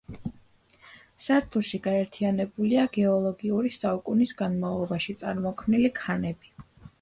სართულში 1.25 1.79
გაერთიანებულია 1.87 2.85
გეოლოგიური 2.95 3.73
საუკუნის 3.77 4.35
განმავლობაში 4.41 5.17
წარმოქმნილი 5.21 5.93
ქანები. 6.03 6.53